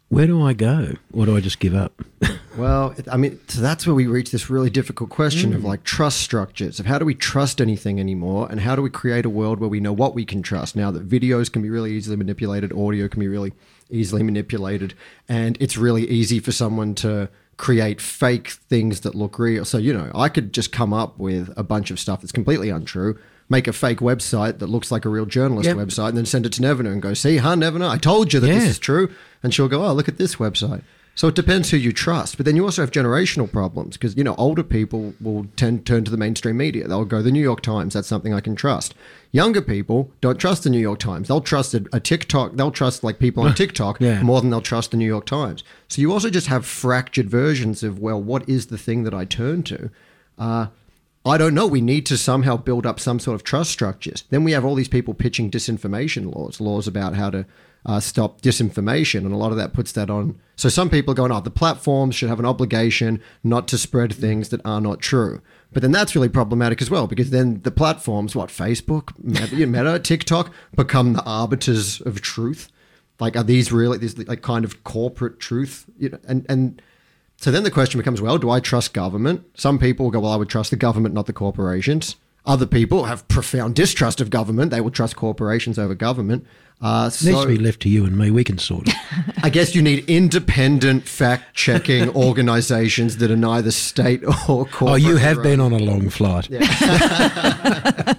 Where 0.09 0.27
do 0.27 0.43
I 0.43 0.53
go? 0.53 0.95
Or 1.13 1.27
do 1.27 1.37
I 1.37 1.41
just 1.41 1.59
give 1.61 1.75
up? 1.75 2.03
Well, 2.57 2.95
I 3.13 3.19
mean, 3.19 3.39
so 3.49 3.61
that's 3.61 3.87
where 3.87 3.93
we 3.93 4.07
reach 4.07 4.31
this 4.31 4.49
really 4.49 4.71
difficult 4.71 5.11
question 5.11 5.53
of 5.53 5.63
like 5.63 5.85
trust 5.85 6.23
structures 6.23 6.81
of 6.81 6.87
how 6.87 6.99
do 6.99 7.05
we 7.05 7.15
trust 7.15 7.61
anything 7.61 8.01
anymore, 8.01 8.49
and 8.51 8.61
how 8.61 8.75
do 8.75 8.81
we 8.81 8.89
create 8.89 9.27
a 9.27 9.29
world 9.29 9.61
where 9.61 9.69
we 9.69 9.79
know 9.79 9.93
what 9.93 10.15
we 10.15 10.25
can 10.25 10.41
trust 10.41 10.75
now 10.75 10.91
that 10.91 11.07
videos 11.07 11.53
can 11.53 11.61
be 11.61 11.69
really 11.69 11.93
easily 11.93 12.17
manipulated, 12.17 12.73
audio 12.73 13.09
can 13.09 13.21
be 13.21 13.29
really 13.29 13.53
easily 13.91 14.23
manipulated, 14.23 14.95
and 15.29 15.59
it's 15.61 15.77
really 15.77 16.09
easy 16.09 16.39
for 16.39 16.51
someone 16.51 16.95
to 16.95 17.29
create 17.57 18.01
fake 18.01 18.51
things 18.69 19.01
that 19.01 19.15
look 19.15 19.39
real. 19.39 19.65
So, 19.65 19.79
you 19.79 19.93
know, 19.93 20.11
I 20.15 20.29
could 20.29 20.53
just 20.53 20.73
come 20.73 20.93
up 20.93 21.19
with 21.19 21.53
a 21.57 21.63
bunch 21.63 21.91
of 21.91 21.99
stuff 21.99 22.21
that's 22.21 22.33
completely 22.33 22.69
untrue. 22.69 23.19
Make 23.49 23.67
a 23.69 23.73
fake 23.73 23.99
website 24.01 24.59
that 24.59 24.67
looks 24.67 24.91
like 24.91 25.05
a 25.05 25.09
real 25.09 25.25
journalist 25.25 25.69
Yep. 25.69 25.77
website, 25.77 26.09
and 26.09 26.19
then 26.19 26.27
send 26.27 26.45
it 26.47 26.53
to 26.55 26.61
Nevena 26.63 26.93
and 26.93 27.01
go, 27.01 27.15
"See, 27.15 27.37
huh, 27.39 27.55
Nevena? 27.55 27.89
I 27.89 27.97
told 27.97 28.33
you 28.33 28.41
that 28.41 28.47
this 28.47 28.65
is 28.65 28.79
true." 28.79 29.09
And 29.43 29.55
she'll 29.55 29.69
go, 29.69 29.85
"Oh, 29.85 29.93
look 29.93 30.09
at 30.09 30.19
this 30.19 30.37
website." 30.37 30.83
So 31.16 31.28
it 31.28 31.35
depends 31.35 31.70
who 31.70 31.78
you 31.78 31.92
trust. 31.92 32.37
But 32.37 32.44
then 32.44 32.56
you 32.56 32.64
also 32.64 32.82
have 32.82 32.90
generational 32.90 33.50
problems 33.50 33.96
because, 33.96 34.16
you 34.18 34.23
know, 34.23 34.35
older 34.37 34.62
people 34.62 35.14
will 35.18 35.46
tend 35.56 35.87
turn 35.87 36.04
to 36.04 36.11
the 36.11 36.16
mainstream 36.18 36.58
media. 36.58 36.87
They'll 36.87 37.06
go, 37.06 37.23
the 37.23 37.32
New 37.32 37.40
York 37.42 37.62
Times, 37.62 37.94
that's 37.94 38.06
something 38.06 38.35
I 38.35 38.40
can 38.42 38.54
trust. 38.54 38.94
Younger 39.32 39.62
people 39.62 40.11
don't 40.20 40.38
trust 40.38 40.64
the 40.64 40.70
New 40.70 40.78
York 40.78 40.99
Times. 40.99 41.28
They'll 41.28 41.40
trust 41.40 41.73
a, 41.73 41.87
a 41.90 42.00
TikTok, 42.00 42.52
they'll 42.56 42.70
trust 42.70 43.02
like 43.02 43.18
people 43.18 43.44
on 43.44 43.54
TikTok 43.62 43.99
Yeah. 43.99 44.23
more 44.23 44.42
than 44.42 44.50
they'll 44.50 44.61
trust 44.61 44.90
the 44.90 44.99
New 44.99 45.06
York 45.06 45.25
Times. 45.25 45.64
So 45.88 46.02
you 46.02 46.12
also 46.12 46.28
just 46.28 46.49
have 46.49 46.66
fractured 46.66 47.30
versions 47.30 47.82
of, 47.82 47.99
well, 47.99 48.23
what 48.23 48.46
is 48.46 48.66
the 48.66 48.78
thing 48.78 49.04
that 49.04 49.14
I 49.14 49.25
turn 49.25 49.62
to? 49.64 49.90
Uh, 50.38 50.66
I 51.25 51.38
don't 51.38 51.54
know. 51.54 51.66
We 51.66 51.80
need 51.80 52.04
to 52.06 52.18
somehow 52.18 52.56
build 52.58 52.85
up 52.87 53.00
some 53.00 53.18
sort 53.20 53.35
of 53.37 53.42
trust 53.42 53.70
structures. 53.70 54.25
Then 54.28 54.44
we 54.44 54.52
have 54.52 54.64
all 54.66 54.75
these 54.75 54.87
people 54.87 55.14
pitching 55.14 55.50
disinformation 55.50 56.32
laws, 56.35 56.61
laws 56.61 56.87
about 56.87 57.14
how 57.16 57.30
to 57.30 57.46
uh, 57.87 58.00
stop 58.00 58.43
disinformation, 58.43 59.21
and 59.21 59.33
a 59.33 59.37
lot 59.37 59.52
of 59.52 59.57
that 59.57 59.73
puts 59.73 59.93
that 59.93 60.11
on. 60.11 60.38
So 60.57 60.69
some 60.69 60.90
people 60.90 61.12
are 61.12 61.14
going, 61.14 61.33
"Oh, 61.33 61.40
the 61.40 61.50
platforms 61.50 62.14
should 62.14 62.28
have 62.28 62.40
an 62.40 62.45
obligation 62.45 63.23
not 63.43 63.69
to 63.69 63.78
spread 63.78 64.12
things 64.12 64.50
that 64.50 64.61
are 64.64 64.81
not 64.81 65.00
true." 65.00 65.40
But 65.73 65.83
then 65.83 65.93
that's 65.93 66.14
really 66.14 66.28
problematic 66.28 66.83
as 66.83 66.90
well, 66.90 67.07
because 67.07 67.31
then 67.31 67.61
the 67.62 67.71
platforms, 67.71 68.35
what 68.35 68.49
Facebook, 68.49 69.12
Meta, 69.19 69.99
TikTok, 70.02 70.52
become 70.75 71.12
the 71.12 71.23
arbiters 71.25 72.00
of 72.00 72.21
truth. 72.21 72.69
Like, 73.21 73.37
are 73.37 73.45
these 73.45 73.73
really 73.73 73.99
this 73.99 74.19
like 74.19 74.43
kind 74.43 74.64
of 74.64 74.83
corporate 74.85 75.38
truth? 75.38 75.87
You 75.99 76.11
know, 76.11 76.19
and 76.26 76.45
and 76.49 76.83
so 77.37 77.50
then 77.50 77.62
the 77.62 77.71
question 77.71 77.99
becomes, 77.99 78.21
well, 78.21 78.38
do 78.38 78.50
I 78.50 78.61
trust 78.61 78.95
government? 78.95 79.45
Some 79.55 79.78
people 79.78 80.11
go, 80.11 80.21
well, 80.21 80.33
I 80.33 80.37
would 80.37 80.49
trust 80.49 80.71
the 80.71 80.76
government, 80.76 81.14
not 81.14 81.26
the 81.26 81.33
corporations. 81.33 82.16
Other 82.47 82.66
people 82.66 83.05
have 83.05 83.26
profound 83.28 83.75
distrust 83.75 84.21
of 84.21 84.31
government. 84.31 84.71
They 84.71 84.81
will 84.81 84.90
trust 84.90 85.16
corporations 85.16 85.78
over 85.78 85.95
government. 85.95 86.47
Uh, 86.78 87.11
It 87.12 87.25
needs 87.25 87.40
to 87.40 87.47
be 87.49 87.56
left 87.56 87.80
to 87.83 87.88
you 87.88 88.04
and 88.04 88.18
me. 88.18 88.30
We 88.30 88.45
can 88.45 88.59
sort 88.59 88.88
it. 88.88 88.95
I 89.42 89.49
guess 89.49 89.75
you 89.75 89.80
need 89.80 90.04
independent 90.11 91.09
fact-checking 91.09 92.11
organizations 92.14 93.16
that 93.16 93.30
are 93.30 93.37
neither 93.37 93.71
state 93.71 94.23
or 94.25 94.35
corporate. 94.66 94.90
oh, 94.90 94.95
you 94.97 95.16
have 95.16 95.42
been 95.42 95.59
on 95.61 95.73
a 95.73 95.78
long 95.78 96.11
flight. 96.11 96.49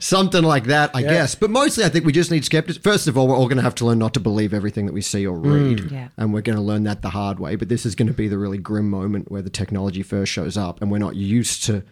something 0.00 0.42
like 0.42 0.64
that, 0.64 0.90
I 0.94 1.02
guess. 1.02 1.34
But 1.34 1.50
mostly, 1.50 1.84
I 1.84 1.88
think 1.88 2.04
we 2.04 2.12
just 2.12 2.30
need 2.30 2.44
skeptics. 2.44 2.78
First 2.78 3.08
of 3.08 3.16
all, 3.16 3.28
we're 3.28 3.36
all 3.36 3.46
going 3.46 3.56
to 3.58 3.62
have 3.62 3.74
to 3.76 3.86
learn 3.86 3.98
not 3.98 4.14
to 4.14 4.20
believe 4.20 4.52
everything 4.52 4.86
that 4.86 4.92
we 4.92 5.02
see 5.02 5.26
or 5.26 5.38
read, 5.38 5.90
Yeah. 5.90 6.08
and 6.16 6.32
we're 6.32 6.42
going 6.42 6.56
to 6.56 6.62
learn 6.62 6.84
that 6.84 7.02
the 7.02 7.10
hard 7.10 7.38
way. 7.38 7.56
But 7.56 7.68
this 7.68 7.86
is 7.86 7.94
going 7.94 8.08
to 8.08 8.14
be 8.14 8.28
the 8.28 8.38
really 8.38 8.58
grim 8.58 8.90
moment 8.90 9.30
where 9.30 9.42
the 9.42 9.50
technology 9.50 10.02
first 10.02 10.32
shows 10.32 10.56
up, 10.56 10.80
and 10.82 10.90
we're 10.90 10.98
not 10.98 11.16
used 11.16 11.64
to. 11.64 11.82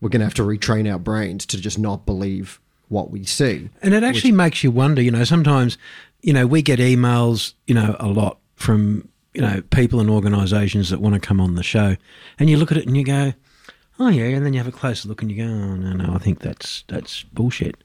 We're 0.00 0.10
going 0.10 0.20
to 0.20 0.26
have 0.26 0.34
to 0.34 0.42
retrain 0.44 0.90
our 0.90 0.98
brains 0.98 1.44
to 1.46 1.60
just 1.60 1.78
not 1.78 2.06
believe 2.06 2.60
what 2.88 3.10
we 3.10 3.24
see. 3.24 3.68
And 3.82 3.94
it 3.94 4.02
actually 4.02 4.32
makes 4.32 4.64
you 4.64 4.70
wonder, 4.70 5.02
you 5.02 5.10
know, 5.10 5.24
sometimes, 5.24 5.78
you 6.22 6.32
know, 6.32 6.46
we 6.46 6.62
get 6.62 6.78
emails, 6.78 7.54
you 7.66 7.74
know, 7.74 7.96
a 8.00 8.08
lot 8.08 8.38
from, 8.56 9.08
you 9.34 9.40
know, 9.40 9.62
people 9.70 10.00
and 10.00 10.10
organisations 10.10 10.90
that 10.90 11.00
want 11.00 11.14
to 11.14 11.20
come 11.20 11.40
on 11.40 11.54
the 11.54 11.62
show. 11.62 11.96
And 12.38 12.48
you 12.48 12.56
look 12.56 12.72
at 12.72 12.78
it 12.78 12.86
and 12.86 12.96
you 12.96 13.04
go, 13.04 13.34
oh, 13.98 14.08
yeah. 14.08 14.24
And 14.24 14.44
then 14.44 14.52
you 14.52 14.58
have 14.58 14.68
a 14.68 14.72
closer 14.72 15.08
look 15.08 15.22
and 15.22 15.30
you 15.30 15.44
go, 15.44 15.50
oh, 15.50 15.76
no, 15.76 15.92
no, 15.92 16.14
I 16.14 16.18
think 16.18 16.40
that's, 16.40 16.84
that's 16.88 17.22
bullshit. 17.24 17.76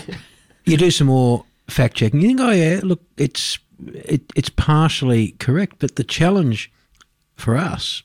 you 0.64 0.76
do 0.76 0.90
some 0.90 1.06
more 1.06 1.44
fact 1.68 1.96
checking. 1.96 2.20
You 2.20 2.28
think, 2.28 2.40
oh, 2.40 2.50
yeah, 2.50 2.80
look, 2.82 3.02
it's, 3.16 3.58
it, 3.86 4.22
it's 4.34 4.50
partially 4.50 5.32
correct. 5.32 5.76
But 5.78 5.96
the 5.96 6.04
challenge 6.04 6.72
for 7.36 7.56
us 7.56 8.02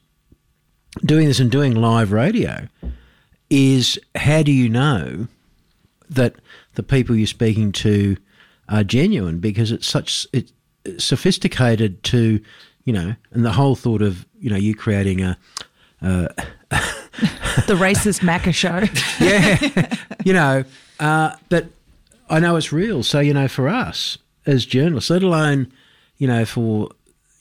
doing 1.05 1.27
this 1.27 1.39
and 1.39 1.51
doing 1.51 1.75
live 1.75 2.11
radio 2.11 2.67
is 3.49 3.99
how 4.15 4.43
do 4.43 4.51
you 4.51 4.69
know 4.69 5.27
that 6.09 6.35
the 6.75 6.83
people 6.83 7.15
you're 7.15 7.27
speaking 7.27 7.71
to 7.71 8.17
are 8.67 8.83
genuine 8.83 9.39
because 9.39 9.71
it's 9.71 9.87
such 9.87 10.27
it's 10.33 10.51
sophisticated 10.97 12.01
to 12.03 12.39
you 12.85 12.93
know 12.93 13.15
and 13.31 13.45
the 13.45 13.51
whole 13.51 13.75
thought 13.75 14.01
of 14.01 14.25
you 14.39 14.49
know 14.49 14.55
you 14.57 14.73
creating 14.75 15.21
a 15.21 15.37
The 17.67 17.75
racist 17.75 18.21
Macca 18.21 18.53
show. 18.53 18.83
yeah 19.23 19.95
you 20.23 20.33
know 20.33 20.63
uh, 20.99 21.35
but 21.49 21.67
I 22.29 22.39
know 22.39 22.55
it's 22.55 22.71
real 22.71 23.03
so 23.03 23.19
you 23.19 23.33
know 23.33 23.47
for 23.47 23.67
us 23.67 24.17
as 24.45 24.65
journalists 24.65 25.09
let 25.09 25.23
alone 25.23 25.71
you 26.17 26.27
know 26.27 26.45
for 26.45 26.89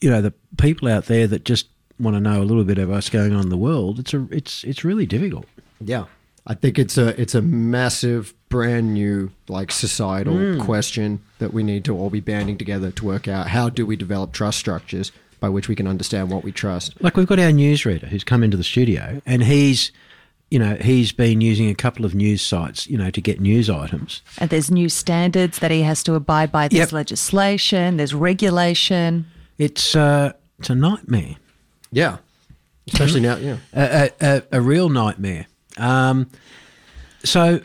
you 0.01 0.11
know 0.11 0.21
the 0.21 0.33
people 0.57 0.89
out 0.89 1.07
there 1.07 1.27
that 1.27 1.45
just 1.45 1.69
want 2.01 2.17
to 2.17 2.21
know 2.21 2.41
a 2.43 2.45
little 2.45 2.65
bit 2.65 2.79
of 2.79 2.89
what's 2.89 3.11
going 3.11 3.33
on 3.33 3.43
in 3.43 3.49
the 3.49 3.57
world 3.57 3.99
it's 3.99 4.15
a 4.15 4.27
it's 4.31 4.65
it's 4.65 4.85
really 4.85 5.07
difficult 5.07 5.47
Yeah. 5.81 6.05
I 6.51 6.55
think 6.55 6.79
it's 6.79 6.97
a 6.97 7.09
it's 7.21 7.35
a 7.35 7.43
massive 7.43 8.33
brand 8.49 8.95
new 8.95 9.31
like 9.49 9.71
societal 9.71 10.59
question 10.65 11.21
that 11.39 11.53
we 11.53 11.63
need 11.63 11.85
to 11.85 11.95
all 11.97 12.09
be 12.11 12.21
banding 12.21 12.57
together 12.57 12.91
to 12.91 13.05
work 13.05 13.29
out 13.29 13.49
how 13.49 13.69
do 13.69 13.85
we 13.85 13.95
develop 13.97 14.33
trust 14.33 14.59
structures 14.59 15.13
by 15.41 15.49
which 15.51 15.69
we 15.69 15.75
can 15.77 15.87
understand 15.87 16.31
what 16.31 16.43
we 16.43 16.51
trust. 16.51 16.95
like 17.03 17.17
we've 17.17 17.27
got 17.27 17.39
our 17.39 17.51
newsreader 17.51 18.09
who's 18.09 18.25
come 18.25 18.43
into 18.43 18.57
the 18.57 18.65
studio 18.65 19.21
and 19.27 19.45
he's 19.45 19.93
you 20.51 20.59
know 20.59 20.77
he's 20.81 21.13
been 21.13 21.43
using 21.43 21.69
a 21.69 21.75
couple 21.75 22.07
of 22.07 22.15
news 22.15 22.41
sites 22.41 22.87
you 22.89 22.97
know 22.97 23.11
to 23.11 23.21
get 23.21 23.39
news 23.39 23.69
items 23.69 24.23
And 24.39 24.49
there's 24.49 24.71
new 24.71 24.89
standards 24.89 25.59
that 25.59 25.71
he 25.71 25.83
has 25.83 26.03
to 26.05 26.15
abide 26.15 26.51
by. 26.51 26.69
There's 26.69 26.89
Yep. 26.89 26.93
legislation, 26.93 27.99
there's 27.99 28.15
regulation. 28.15 29.27
it's 29.59 29.95
uh 29.95 30.33
it's 30.59 30.71
a 30.71 30.75
nightmare 30.75 31.37
Yeah. 31.93 32.17
Especially 32.91 33.21
now, 33.21 33.37
yeah. 33.37 33.59
a, 33.75 33.85
a, 33.85 34.11
a, 34.37 34.43
a 34.53 34.61
real 34.63 34.89
nightmare 34.89 35.47
um 35.79 36.29
so 37.25 37.61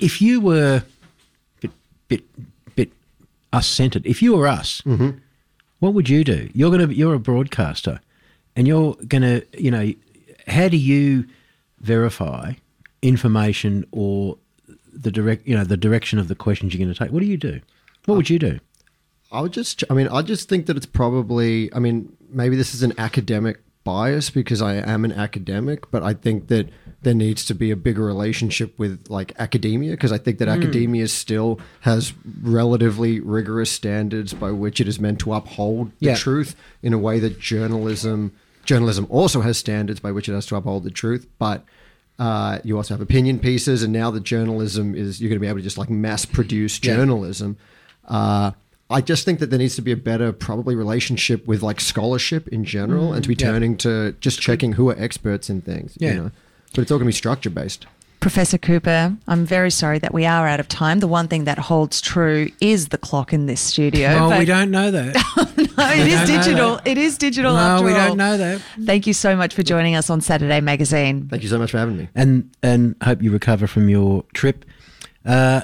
if 0.00 0.20
you 0.22 0.40
were 0.40 0.82
bit 1.60 1.70
bit 2.08 2.24
bit 2.76 2.92
us 3.52 3.66
centered 3.66 4.04
if 4.06 4.22
you 4.22 4.36
were 4.36 4.46
us 4.46 4.82
what 5.78 5.92
would 5.92 6.08
you 6.08 6.24
do? 6.24 6.48
You're 6.54 6.70
gonna 6.70 6.86
you're 6.92 7.14
a 7.14 7.18
broadcaster 7.18 8.00
and 8.56 8.66
you're 8.66 8.94
gonna 9.08 9.42
you 9.58 9.70
know 9.70 9.92
how 10.46 10.68
do 10.68 10.76
you 10.76 11.26
verify 11.80 12.52
information 13.02 13.84
or 13.92 14.38
the 14.92 15.10
direct 15.10 15.46
you 15.46 15.54
know 15.56 15.64
the 15.64 15.76
direction 15.76 16.18
of 16.18 16.28
the 16.28 16.34
questions 16.34 16.72
you're 16.74 16.82
going 16.84 16.92
to 16.94 16.98
take? 16.98 17.12
What 17.12 17.20
do 17.20 17.26
you 17.26 17.36
do? 17.36 17.60
What 18.06 18.14
would 18.16 18.30
you 18.30 18.38
do? 18.38 18.58
I 19.32 19.40
would 19.40 19.52
just, 19.52 19.82
I 19.90 19.94
mean, 19.94 20.08
I 20.08 20.22
just 20.22 20.48
think 20.48 20.66
that 20.66 20.76
it's 20.76 20.86
probably, 20.86 21.72
I 21.74 21.80
mean, 21.80 22.16
maybe 22.30 22.54
this 22.56 22.74
is 22.74 22.82
an 22.84 22.92
academic 22.96 23.58
bias 23.84 24.30
because 24.30 24.62
I 24.62 24.74
am 24.76 25.04
an 25.04 25.12
academic, 25.12 25.90
but 25.90 26.02
I 26.04 26.14
think 26.14 26.46
that 26.46 26.68
there 27.06 27.14
needs 27.14 27.44
to 27.44 27.54
be 27.54 27.70
a 27.70 27.76
bigger 27.76 28.04
relationship 28.04 28.76
with 28.78 29.06
like 29.08 29.32
academia 29.38 29.92
because 29.92 30.10
I 30.10 30.18
think 30.18 30.38
that 30.40 30.48
academia 30.48 31.06
still 31.08 31.60
has 31.82 32.12
relatively 32.42 33.20
rigorous 33.20 33.70
standards 33.70 34.34
by 34.34 34.50
which 34.50 34.80
it 34.80 34.88
is 34.88 34.98
meant 34.98 35.20
to 35.20 35.32
uphold 35.32 35.92
the 36.00 36.06
Yeah. 36.06 36.14
truth 36.16 36.56
in 36.82 36.92
a 36.92 36.98
way 36.98 37.20
that 37.20 37.38
journalism, 37.38 38.32
journalism 38.64 39.06
also 39.08 39.40
has 39.42 39.56
standards 39.56 40.00
by 40.00 40.10
which 40.10 40.28
it 40.28 40.32
has 40.34 40.46
to 40.46 40.56
uphold 40.56 40.82
the 40.84 40.90
truth, 40.90 41.26
but. 41.38 41.64
Uh, 42.18 42.58
you 42.64 42.74
also 42.78 42.94
have 42.94 43.02
opinion 43.02 43.38
pieces, 43.38 43.82
and 43.82 43.92
now 43.92 44.10
the 44.10 44.20
journalism 44.20 44.94
is 44.94 45.20
you're 45.20 45.28
going 45.28 45.36
to 45.36 45.40
be 45.40 45.46
able 45.46 45.58
to 45.58 45.62
just 45.62 45.76
like 45.76 45.90
mass 45.90 46.24
produce 46.24 46.78
journalism. 46.78 47.58
Uh, 48.08 48.52
I 48.88 49.02
just 49.02 49.26
think 49.26 49.38
that 49.40 49.50
there 49.50 49.58
needs 49.58 49.76
to 49.76 49.82
be 49.82 49.92
a 49.92 49.98
better, 49.98 50.32
probably, 50.32 50.74
relationship 50.74 51.46
with 51.46 51.62
like 51.62 51.78
scholarship 51.78 52.48
in 52.48 52.64
general, 52.64 53.12
and 53.12 53.22
to 53.22 53.28
be 53.28 53.36
Mm, 53.36 53.40
yeah. 53.42 53.50
turning 53.52 53.76
to 53.84 54.12
just 54.20 54.40
checking 54.40 54.72
who 54.78 54.88
are 54.88 54.96
experts 54.98 55.50
in 55.50 55.60
things. 55.60 55.92
Yeah. 55.98 56.08
You 56.14 56.16
know? 56.22 56.30
But 56.76 56.82
it's 56.82 56.90
all 56.92 56.98
going 56.98 57.06
to 57.06 57.08
be 57.08 57.12
structure 57.16 57.50
based. 57.50 57.86
Professor 58.20 58.58
Cooper, 58.58 59.14
I'm 59.28 59.44
very 59.44 59.70
sorry 59.70 59.98
that 60.00 60.12
we 60.12 60.24
are 60.26 60.48
out 60.48 60.58
of 60.58 60.68
time. 60.68 60.98
The 61.00 61.06
one 61.06 61.28
thing 61.28 61.44
that 61.44 61.58
holds 61.58 62.00
true 62.00 62.50
is 62.60 62.88
the 62.88 62.98
clock 62.98 63.32
in 63.32 63.46
this 63.46 63.60
studio. 63.60 64.08
well 64.08 64.30
but- 64.30 64.38
we 64.40 64.44
don't 64.44 64.70
know 64.70 64.90
that 64.90 65.14
No, 65.76 65.90
it 65.90 66.06
is 66.06 66.28
don't 66.28 66.38
digital. 66.42 66.80
It 66.84 66.98
is 66.98 67.18
digital 67.18 67.52
no 67.52 67.58
after 67.58 67.84
we 67.86 67.92
all. 67.92 68.08
don't 68.08 68.16
know 68.16 68.36
that 68.36 68.60
Thank 68.84 69.06
you 69.06 69.12
so 69.12 69.36
much 69.36 69.54
for 69.54 69.62
joining 69.62 69.94
us 69.94 70.08
on 70.10 70.20
Saturday 70.22 70.60
Magazine. 70.60 71.28
Thank 71.28 71.42
you 71.42 71.48
so 71.48 71.58
much 71.58 71.70
for 71.70 71.78
having 71.78 71.96
me. 71.98 72.08
and 72.14 72.50
and 72.62 72.94
hope 73.02 73.22
you 73.22 73.30
recover 73.30 73.66
from 73.66 73.88
your 73.88 74.24
trip. 74.34 74.64
Uh, 75.24 75.60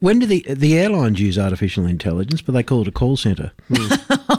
when 0.00 0.18
do 0.18 0.26
the 0.26 0.44
the 0.48 0.76
airlines 0.78 1.20
use 1.20 1.38
artificial 1.38 1.86
intelligence? 1.86 2.42
But 2.42 2.52
they 2.52 2.62
call 2.62 2.82
it 2.82 2.88
a 2.88 2.92
call 2.92 3.16
center. 3.16 3.52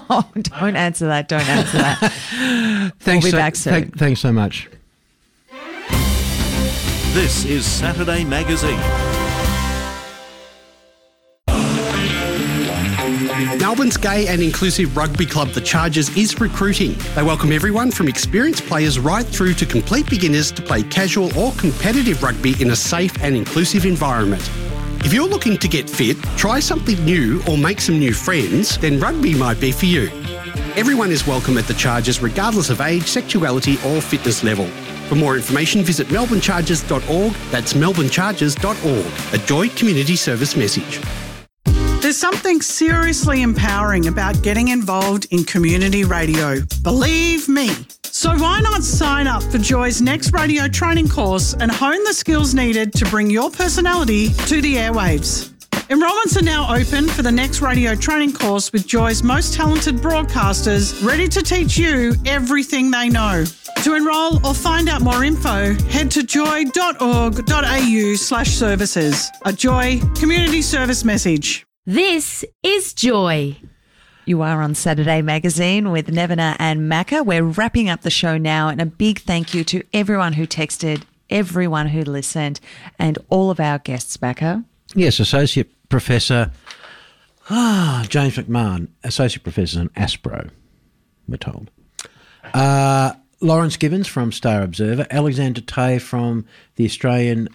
Oh, 0.10 0.26
don't 0.34 0.78
answer 0.78 1.06
that. 1.08 1.28
Don't 1.28 1.48
answer 1.50 1.78
that. 1.80 2.00
Thanks, 3.00 3.24
We'll 3.26 3.32
be 3.32 3.32
so, 3.32 3.38
back 3.38 3.56
soon. 3.58 3.74
thank- 3.74 3.98
thanks 3.98 4.22
so 4.22 4.32
much. 4.32 4.70
This 7.18 7.46
is 7.46 7.66
Saturday 7.66 8.24
Magazine. 8.24 8.78
Melbourne's 13.58 13.98
gay 13.98 14.28
and 14.28 14.40
inclusive 14.40 14.96
rugby 14.96 15.26
club, 15.26 15.48
the 15.50 15.62
Chargers, 15.62 16.16
is 16.16 16.40
recruiting. 16.40 16.96
They 17.16 17.24
welcome 17.24 17.52
everyone 17.52 17.90
from 17.90 18.08
experienced 18.08 18.68
players 18.68 19.00
right 19.00 19.26
through 19.26 19.56
to 19.56 19.66
complete 19.66 20.08
beginners 20.08 20.52
to 20.52 20.62
play 20.62 20.84
casual 20.84 21.36
or 21.36 21.54
competitive 21.54 22.22
rugby 22.22 22.54
in 22.62 22.70
a 22.70 22.76
safe 22.76 23.20
and 23.24 23.36
inclusive 23.36 23.88
environment. 23.88 24.48
If 25.04 25.12
you're 25.12 25.28
looking 25.28 25.58
to 25.58 25.68
get 25.68 25.90
fit, 25.90 26.22
try 26.38 26.60
something 26.60 27.04
new, 27.04 27.42
or 27.50 27.58
make 27.58 27.82
some 27.82 27.98
new 27.98 28.14
friends, 28.14 28.78
then 28.78 29.00
rugby 29.00 29.34
might 29.34 29.60
be 29.60 29.72
for 29.72 29.88
you. 29.88 30.12
Everyone 30.76 31.10
is 31.10 31.26
welcome 31.26 31.58
at 31.58 31.66
the 31.66 31.74
Chargers, 31.74 32.22
regardless 32.22 32.70
of 32.70 32.80
age, 32.80 33.08
sexuality, 33.08 33.80
or 33.84 34.02
fitness 34.02 34.44
level. 34.44 34.70
For 35.08 35.16
more 35.16 35.36
information, 35.36 35.84
visit 35.84 36.08
melbournechargers.org. 36.08 37.34
That's 37.50 37.74
melbournechargers.org. 37.74 39.40
A 39.40 39.46
Joy 39.46 39.70
Community 39.70 40.16
Service 40.16 40.56
message. 40.56 41.02
There's 42.02 42.18
something 42.18 42.62
seriously 42.62 43.42
empowering 43.42 44.08
about 44.08 44.42
getting 44.44 44.68
involved 44.68 45.28
in 45.32 45.44
community 45.44 46.04
radio. 46.04 46.62
Believe 46.84 47.50
me. 47.50 47.70
So 48.04 48.36
why 48.38 48.62
not 48.62 48.84
sign 48.84 49.28
up 49.28 49.44
for 49.44 49.58
Joy's 49.58 50.02
next 50.02 50.32
radio 50.34 50.68
training 50.68 51.10
course 51.10 51.54
and 51.54 51.72
hone 51.72 52.04
the 52.04 52.14
skills 52.14 52.54
needed 52.54 52.94
to 52.94 53.06
bring 53.06 53.30
your 53.30 53.50
personality 53.50 54.30
to 54.48 54.62
the 54.62 54.76
airwaves? 54.76 55.57
Enrolments 55.90 56.36
are 56.36 56.42
now 56.44 56.76
open 56.76 57.08
for 57.08 57.22
the 57.22 57.32
next 57.32 57.62
radio 57.62 57.96
training 57.96 58.34
course 58.34 58.74
with 58.74 58.86
Joy's 58.86 59.24
most 59.24 59.54
talented 59.54 59.96
broadcasters 59.96 61.02
ready 61.02 61.30
to 61.30 61.42
teach 61.42 61.78
you 61.78 62.14
everything 62.26 62.92
they 62.92 63.08
know. 63.08 63.46
To 63.84 63.96
enrol 63.96 64.46
or 64.46 64.54
find 64.54 64.90
out 64.90 65.02
more 65.02 65.24
info, 65.24 65.76
head 65.86 66.12
to 66.12 66.24
joy.org.au 66.24 68.16
slash 68.16 68.50
services. 68.50 69.32
A 69.46 69.54
Joy 69.54 70.02
community 70.20 70.62
service 70.62 71.06
message. 71.06 71.66
This 71.86 72.44
is 72.64 72.94
Joy. 72.94 73.56
You 74.26 74.42
are 74.42 74.62
on 74.62 74.76
Saturday 74.76 75.22
Magazine 75.22 75.92
with 75.92 76.08
Nevena 76.08 76.58
and 76.60 76.92
Macca. 76.92 77.26
We're 77.26 77.44
wrapping 77.44 77.88
up 77.88 78.02
the 78.02 78.10
show 78.10 78.38
now, 78.38 78.68
and 78.68 78.82
a 78.82 78.86
big 78.86 79.20
thank 79.20 79.54
you 79.54 79.64
to 79.64 79.84
everyone 79.94 80.34
who 80.34 80.46
texted, 80.46 81.04
everyone 81.30 81.88
who 81.88 82.02
listened, 82.02 82.60
and 83.00 83.18
all 83.30 83.50
of 83.50 83.62
our 83.62 83.80
guests, 83.80 84.18
Macca. 84.18 84.66
Yes, 84.96 85.20
Associate 85.20 85.70
Professor 85.90 86.52
ah, 87.50 88.06
James 88.10 88.36
McMahon, 88.36 88.90
Associate 89.04 89.42
Professor 89.42 89.82
in 89.82 89.90
Aspro, 89.90 90.50
we're 91.28 91.38
told. 91.38 91.72
Uh, 92.54 93.14
Lawrence 93.40 93.78
Gibbons 93.78 94.08
from 94.08 94.32
Star 94.32 94.62
Observer, 94.64 95.06
Alexander 95.12 95.62
Tay 95.62 96.00
from 96.00 96.46
the 96.76 96.86
Australian 96.86 97.50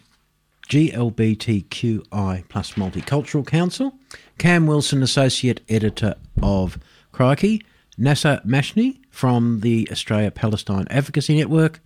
GLBTQI 0.69 2.49
plus 2.49 2.73
Multicultural 2.73 3.47
Council, 3.47 3.95
Cam 4.39 4.67
Wilson, 4.67 5.03
Associate 5.03 5.61
Editor 5.69 6.15
of 6.43 6.79
Crikey, 7.11 7.65
Nasser 7.99 8.41
Mashni 8.47 9.01
from 9.11 9.61
the 9.61 9.89
Australia 9.91 10.31
Palestine 10.31 10.87
Advocacy 10.89 11.37
Network, 11.37 11.81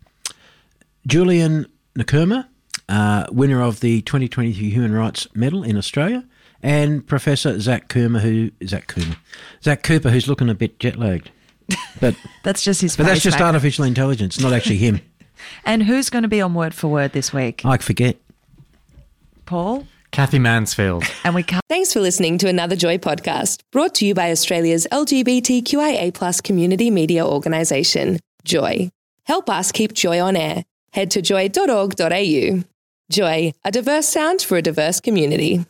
Julian 1.07 1.67
Nakurma, 1.99 2.47
uh, 2.89 3.27
winner 3.31 3.63
of 3.63 3.81
the 3.81 4.03
2023 4.03 4.71
Human 4.71 4.93
Rights 4.93 5.27
Medal 5.35 5.63
in 5.65 5.77
Australia, 5.77 6.25
and 6.67 7.07
Professor 7.07 7.61
Zac 7.61 7.89
Cooper, 7.89 8.19
who 8.19 8.51
Zac 8.67 8.89
Cooper, 8.89 9.17
Zac 9.63 9.85
Cooper, 9.85 10.11
who's 10.11 10.27
looking 10.27 10.49
a 10.51 10.55
bit 10.55 10.79
jet 10.81 10.97
lagged. 10.99 11.31
But 12.01 12.15
That's 12.43 12.63
just 12.63 12.81
his 12.83 12.97
but 12.97 13.07
that's 13.07 13.23
just 13.23 13.39
Macca. 13.39 13.47
artificial 13.47 13.85
intelligence, 13.85 14.39
not 14.41 14.53
actually 14.53 14.77
him. 14.79 15.01
And 15.65 15.83
who's 15.83 16.09
going 16.11 16.23
to 16.23 16.29
be 16.29 16.41
on 16.41 16.55
Word 16.55 16.75
for 16.75 16.89
Word 16.89 17.13
this 17.13 17.33
week? 17.33 17.63
I 17.65 17.77
forget. 17.77 18.17
Paul? 19.45 19.87
Kathy 20.11 20.39
Mansfield. 20.39 21.05
And 21.25 21.35
we 21.35 21.43
can't. 21.43 21.63
Thanks 21.69 21.93
for 21.93 22.01
listening 22.01 22.39
to 22.39 22.49
another 22.49 22.75
Joy 22.77 22.99
podcast 22.99 23.61
brought 23.71 23.95
to 23.97 24.07
you 24.07 24.15
by 24.15 24.31
Australia's 24.31 24.87
LGBTQIA 24.91 26.13
plus 26.15 26.41
community 26.41 26.91
media 26.91 27.25
organisation, 27.27 28.19
Joy. 28.45 28.91
Help 29.25 29.49
us 29.51 29.73
keep 29.73 29.93
Joy 29.93 30.21
on 30.21 30.37
air. 30.37 30.65
Head 30.93 31.11
to 31.13 31.23
joy.org.au. 31.23 32.63
Joy, 33.11 33.53
a 33.65 33.71
diverse 33.71 34.09
sound 34.09 34.43
for 34.43 34.57
a 34.57 34.63
diverse 34.63 35.01
community. 35.01 35.65